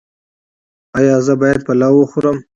ایا 0.99 1.15
زه 1.25 1.33
باید 1.41 1.59
پلاو 1.67 1.97
وخورم؟ 2.01 2.37